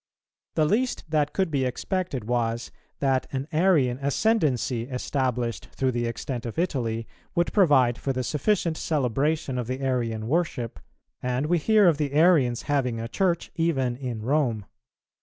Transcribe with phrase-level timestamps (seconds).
[0.55, 6.43] The least that could be expected was, that an Arian ascendency established through the extent
[6.47, 10.79] of Italy would provide for the sufficient celebration of the Arian worship,
[11.21, 14.65] and we hear of the Arians having a Church even in Rome.